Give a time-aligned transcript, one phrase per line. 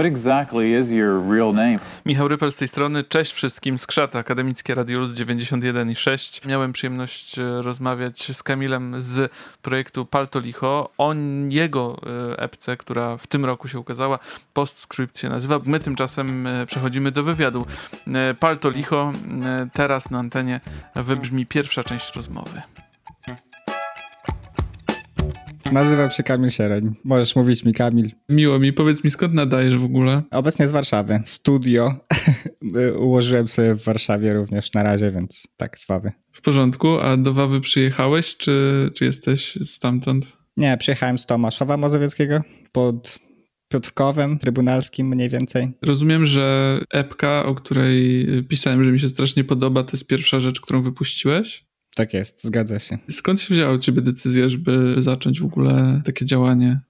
[0.00, 1.78] What exactly is your real name?
[2.06, 3.04] Michał Rypel z tej strony.
[3.04, 6.46] Cześć wszystkim z Krzata, Akademickie Radio Luz 91 i 6.
[6.46, 9.32] Miałem przyjemność e, rozmawiać z Kamilem z
[9.62, 11.14] projektu Palto Licho o
[11.48, 12.00] jego
[12.32, 14.18] e, epce, która w tym roku się ukazała.
[14.52, 15.60] Postscript się nazywa.
[15.64, 17.66] My tymczasem e, przechodzimy do wywiadu.
[18.40, 19.12] Palto Licho.
[19.72, 20.60] Teraz na antenie
[20.96, 22.62] wybrzmi pierwsza część rozmowy.
[25.72, 26.94] Nazywam się Kamil Siereń.
[27.04, 28.10] Możesz mówić mi Kamil.
[28.28, 28.72] Miło mi.
[28.72, 30.22] Powiedz mi, skąd nadajesz w ogóle?
[30.30, 31.20] Obecnie z Warszawy.
[31.24, 31.94] Studio
[33.06, 36.12] ułożyłem sobie w Warszawie również na razie, więc tak, z Wawy.
[36.32, 37.00] W porządku.
[37.00, 40.26] A do Wawy przyjechałeś, czy, czy jesteś stamtąd?
[40.56, 42.40] Nie, przyjechałem z Tomaszowa Mazowieckiego
[42.72, 43.18] pod
[43.68, 45.72] Piotrkowem, Trybunalskim mniej więcej.
[45.82, 50.60] Rozumiem, że epka, o której pisałem, że mi się strasznie podoba, to jest pierwsza rzecz,
[50.60, 51.69] którą wypuściłeś?
[52.00, 52.98] Tak jest, zgadza się.
[53.10, 56.80] Skąd się wzięła u ciebie decyzja, żeby zacząć w ogóle takie działanie?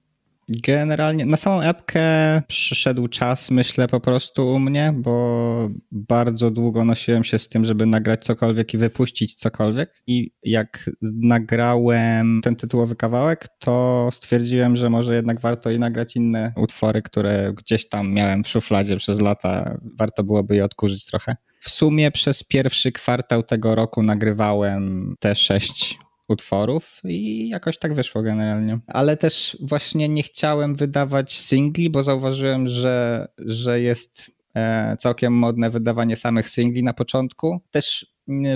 [0.66, 2.02] Generalnie na samą epkę
[2.46, 7.86] przyszedł czas, myślę, po prostu u mnie, bo bardzo długo nosiłem się z tym, żeby
[7.86, 10.02] nagrać cokolwiek i wypuścić cokolwiek.
[10.06, 10.90] I jak
[11.22, 17.52] nagrałem ten tytułowy kawałek, to stwierdziłem, że może jednak warto i nagrać inne utwory, które
[17.56, 19.78] gdzieś tam miałem w szufladzie przez lata.
[19.98, 21.36] Warto byłoby je odkurzyć trochę.
[21.60, 25.98] W sumie przez pierwszy kwartał tego roku nagrywałem te sześć
[26.30, 28.78] utworów i jakoś tak wyszło generalnie.
[28.86, 35.70] Ale też właśnie nie chciałem wydawać singli, bo zauważyłem, że, że jest e, całkiem modne
[35.70, 37.60] wydawanie samych singli na początku.
[37.70, 38.06] Też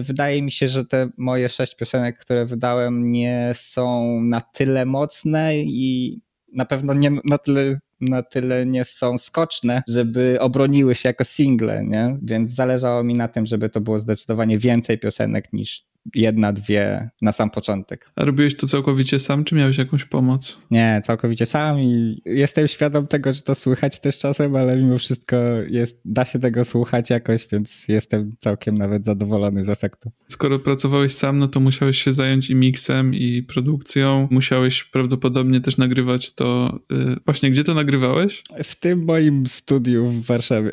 [0.03, 5.57] wydaje mi się, że te moje sześć piosenek, które wydałem, nie są na tyle mocne
[5.57, 6.21] i
[6.53, 11.85] na pewno nie na tyle na tyle nie są skoczne, żeby obroniły się jako single,
[11.85, 12.19] nie?
[12.23, 17.33] Więc zależało mi na tym, żeby to było zdecydowanie więcej piosenek niż jedna, dwie na
[17.33, 18.11] sam początek.
[18.17, 20.59] A robiłeś to całkowicie sam, czy miałeś jakąś pomoc?
[20.71, 25.37] Nie, całkowicie sam i jestem świadom tego, że to słychać też czasem, ale mimo wszystko
[25.71, 30.11] jest, da się tego słuchać jakoś, więc jestem całkiem nawet zadowolony z efektu.
[30.29, 34.29] Skoro pracowałeś sam, no to musiałeś się zająć i miksem, i produkcją.
[34.31, 36.79] Musiałeś prawdopodobnie też nagrywać to.
[36.91, 38.43] Yy, właśnie, gdzie to nagrywałeś?
[38.65, 40.71] W tym moim studiu w Warszawie.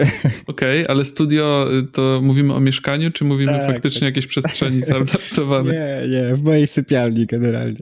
[0.47, 4.15] Okej, okay, ale studio y, to mówimy o mieszkaniu, czy mówimy tak, faktycznie tak.
[4.15, 4.81] jakieś przestrzeni
[5.65, 7.79] Nie, nie, w mojej sypialni generalnie.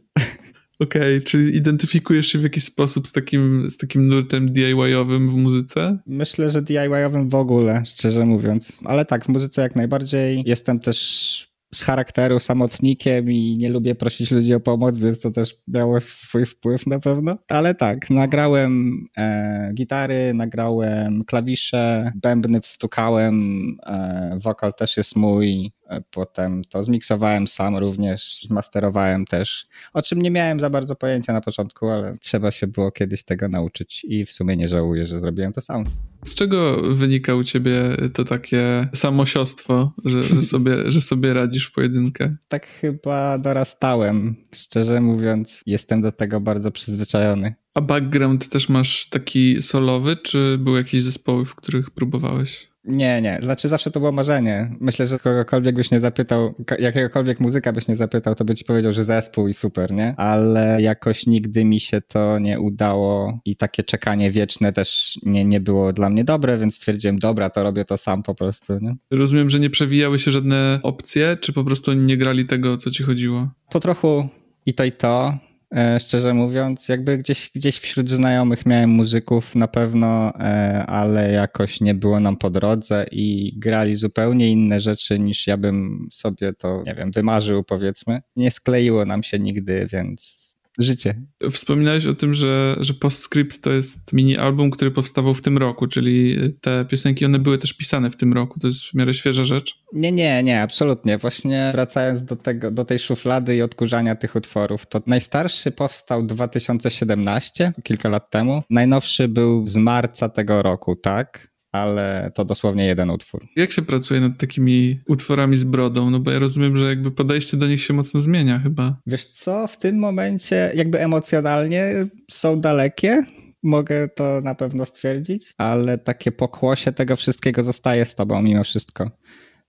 [0.79, 5.33] Okej, okay, czy identyfikujesz się w jakiś sposób z takim, z takim nurtem DIY-owym w
[5.33, 5.97] muzyce?
[6.05, 8.79] Myślę, że DIY-owym w ogóle, szczerze mówiąc.
[8.85, 10.44] Ale tak, w muzyce jak najbardziej.
[10.45, 15.56] Jestem też z charakteru samotnikiem i nie lubię prosić ludzi o pomoc, więc to też
[15.68, 17.38] miało swój wpływ na pewno.
[17.47, 26.02] Ale tak, nagrałem e, gitary, nagrałem klawisze, bębny wstukałem, e, wokal też jest mój, e,
[26.12, 31.41] potem to zmiksowałem sam również, zmasterowałem też, o czym nie miałem za bardzo pojęcia na
[31.41, 35.53] początku, ale trzeba się było kiedyś tego nauczyć i w sumie nie żałuję, że zrobiłem
[35.53, 35.86] to sam.
[36.24, 41.72] Z czego wynika u ciebie to takie samosiostwo, że, że, sobie, że sobie radzisz w
[41.72, 42.35] pojedynkę?
[42.47, 44.35] Tak chyba dorastałem.
[44.56, 47.53] Szczerze mówiąc, jestem do tego bardzo przyzwyczajony.
[47.74, 52.69] A background też masz taki solowy, czy były jakieś zespoły, w których próbowałeś?
[52.89, 53.39] Nie, nie.
[53.41, 54.72] Znaczy zawsze to było marzenie.
[54.79, 58.94] Myślę, że kogokolwiek byś nie zapytał, jakiegokolwiek muzyka byś nie zapytał, to by ci powiedział,
[58.94, 60.13] że zespół i super, nie?
[60.17, 65.59] Ale jakoś nigdy mi się to nie udało i takie czekanie wieczne też nie, nie
[65.59, 68.95] było dla mnie dobre, więc stwierdziłem, dobra, to robię to sam po prostu, nie?
[69.11, 73.03] Rozumiem, że nie przewijały się żadne opcje, czy po prostu nie grali tego, co ci
[73.03, 73.50] chodziło?
[73.71, 74.27] Po trochu
[74.66, 75.38] i to i to.
[75.75, 81.81] E, szczerze mówiąc, jakby gdzieś, gdzieś wśród znajomych miałem muzyków na pewno, e, ale jakoś
[81.81, 86.84] nie było nam po drodze i grali zupełnie inne rzeczy niż ja bym sobie to,
[86.85, 88.22] nie wiem, wymarzył powiedzmy.
[88.35, 90.38] Nie skleiło nam się nigdy, więc
[90.79, 91.22] życie.
[91.51, 95.88] Wspominałeś o tym, że, że Postscript to jest mini album, który powstawał w tym roku,
[95.88, 98.59] czyli te piosenki, one były też pisane w tym roku.
[98.59, 99.75] To jest w miarę świeża rzecz?
[99.94, 101.18] Nie, nie, nie, absolutnie.
[101.18, 107.74] Właśnie wracając do, tego, do tej szuflady i odkurzania tych utworów, to najstarszy powstał 2017,
[107.83, 108.63] kilka lat temu.
[108.69, 111.50] Najnowszy był z marca tego roku, tak?
[111.71, 113.48] Ale to dosłownie jeden utwór.
[113.56, 116.10] Jak się pracuje nad takimi utworami z brodą?
[116.10, 118.98] No bo ja rozumiem, że jakby podejście do nich się mocno zmienia chyba.
[119.07, 123.25] Wiesz co, w tym momencie jakby emocjonalnie są dalekie,
[123.63, 129.12] mogę to na pewno stwierdzić, ale takie pokłosie tego wszystkiego zostaje z tobą mimo wszystko.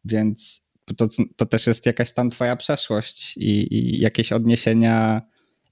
[0.05, 1.07] Więc to,
[1.37, 5.23] to też jest jakaś tam twoja przeszłość i, i jakieś odniesienia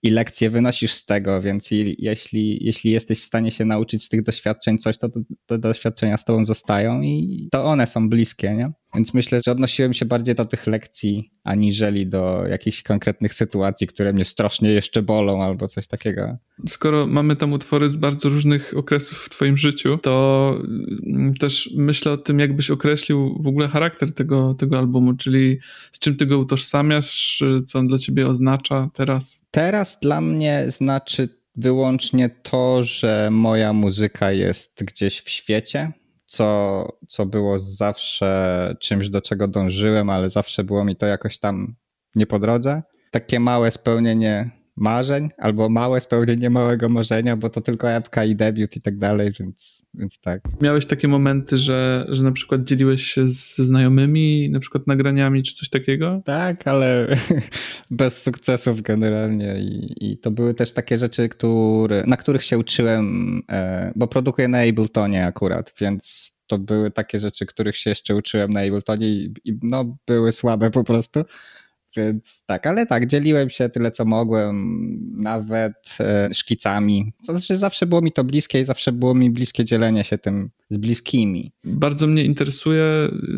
[0.03, 1.69] i lekcje wynosisz z tego, więc
[1.99, 5.09] jeśli, jeśli jesteś w stanie się nauczyć z tych doświadczeń coś, to
[5.47, 8.73] te doświadczenia z tobą zostają i to one są bliskie, nie?
[8.95, 14.13] Więc myślę, że odnosiłem się bardziej do tych lekcji, aniżeli do jakichś konkretnych sytuacji, które
[14.13, 16.37] mnie strasznie jeszcze bolą albo coś takiego.
[16.69, 20.55] Skoro mamy tam utwory z bardzo różnych okresów w twoim życiu, to
[21.07, 25.59] mm, też myślę o tym, jakbyś określił w ogóle charakter tego, tego albumu, czyli
[25.93, 29.45] z czym ty go utożsamiasz, co on dla ciebie oznacza teraz?
[29.51, 35.93] Teraz dla mnie znaczy wyłącznie to, że moja muzyka jest gdzieś w świecie,
[36.29, 41.75] co, co było zawsze czymś, do czego dążyłem, ale zawsze było mi to jakoś tam
[42.17, 42.83] nie po drodze.
[43.11, 48.77] Takie małe spełnienie marzeń, albo małe spełnienie małego marzenia, bo to tylko epka i debiut
[48.77, 50.41] i tak dalej, więc, więc tak.
[50.61, 55.55] Miałeś takie momenty, że, że na przykład dzieliłeś się z znajomymi, na przykład nagraniami czy
[55.55, 56.23] coś takiego?
[56.25, 57.17] Tak, ale
[57.91, 63.41] bez sukcesów generalnie i, i to były też takie rzeczy, które, na których się uczyłem,
[63.51, 68.51] e, bo produkuję na Abletonie akurat, więc to były takie rzeczy, których się jeszcze uczyłem
[68.51, 71.25] na Abletonie i, i no, były słabe po prostu.
[71.97, 74.79] Więc tak, ale tak, dzieliłem się tyle, co mogłem,
[75.17, 77.13] nawet e, szkicami.
[77.27, 80.51] To znaczy, zawsze było mi to bliskie i zawsze było mi bliskie dzielenie się tym
[80.71, 81.53] z bliskimi.
[81.65, 82.85] Bardzo mnie interesuje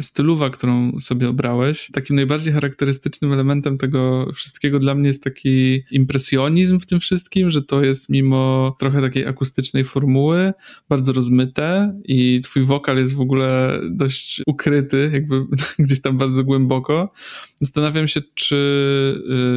[0.01, 1.91] styluwa, którą sobie obrałeś.
[1.93, 7.63] Takim najbardziej charakterystycznym elementem tego wszystkiego dla mnie jest taki impresjonizm w tym wszystkim, że
[7.63, 10.53] to jest mimo trochę takiej akustycznej formuły,
[10.89, 15.45] bardzo rozmyte i twój wokal jest w ogóle dość ukryty, jakby
[15.79, 17.13] gdzieś tam bardzo głęboko.
[17.61, 18.57] Zastanawiam się, czy,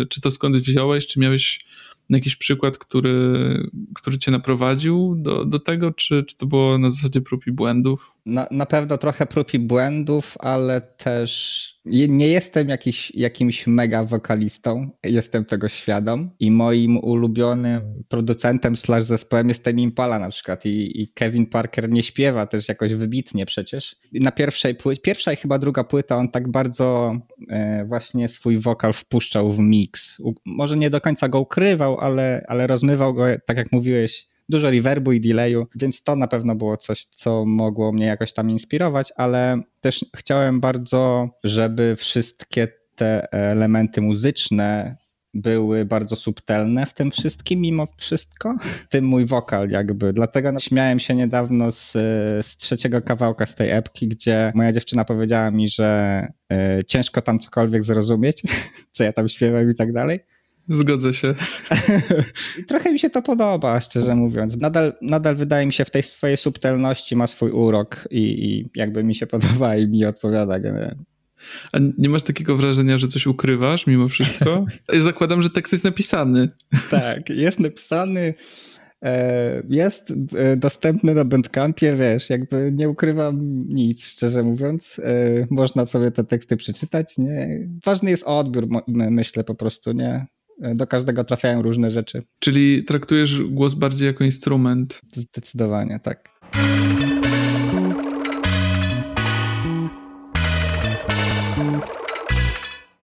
[0.03, 1.65] y, czy to skąd wziąłeś, czy miałeś
[2.09, 7.21] jakiś przykład, który, który cię naprowadził do, do tego, czy, czy to było na zasadzie
[7.21, 8.15] prób i błędów?
[8.25, 14.89] Na, na pewno trochę prób i błędów, ale też nie jestem jakiś, jakimś mega wokalistą,
[15.03, 21.01] jestem tego świadom i moim ulubionym producentem slash zespołem jest ten Impala na przykład I,
[21.01, 23.95] i Kevin Parker nie śpiewa też jakoś wybitnie przecież.
[24.13, 27.17] Na pierwszej płycie, pierwsza i chyba druga płyta on tak bardzo
[27.49, 30.19] e, właśnie swój wokal wpuszczał w mix.
[30.19, 34.71] U, może nie do końca go ukrywał, ale, ale rozmywał go, tak jak mówiłeś, dużo
[34.71, 39.13] reverbu i delayu, więc to na pewno było coś, co mogło mnie jakoś tam inspirować,
[39.15, 44.97] ale też chciałem bardzo, żeby wszystkie te elementy muzyczne
[45.33, 48.55] były bardzo subtelne w tym wszystkim, mimo wszystko.
[48.89, 50.13] Tym mój wokal jakby.
[50.13, 51.91] Dlatego śmiałem się niedawno z,
[52.45, 56.27] z trzeciego kawałka z tej epki, gdzie moja dziewczyna powiedziała mi, że
[56.79, 58.43] y, ciężko tam cokolwiek zrozumieć,
[58.91, 60.19] co ja tam śpiewam i tak dalej.
[60.69, 61.35] Zgodzę się.
[62.67, 64.57] Trochę mi się to podoba, szczerze mówiąc.
[64.57, 69.03] Nadal, nadal wydaje mi się w tej swojej subtelności ma swój urok i, i jakby
[69.03, 71.03] mi się podoba i mi odpowiada generalnie.
[71.71, 74.65] A nie masz takiego wrażenia, że coś ukrywasz mimo wszystko?
[74.99, 76.47] Zakładam, że tekst jest napisany.
[76.89, 78.33] Tak, jest napisany.
[79.03, 84.99] E, jest e, dostępny na Bandcampie, wiesz, jakby nie ukrywam nic, szczerze mówiąc.
[85.03, 87.67] E, można sobie te teksty przeczytać, nie?
[87.85, 90.25] Ważny jest odbiór, myślę po prostu, nie?
[90.59, 92.23] Do każdego trafiają różne rzeczy.
[92.39, 95.01] Czyli traktujesz głos bardziej jako instrument?
[95.11, 96.29] Zdecydowanie, tak.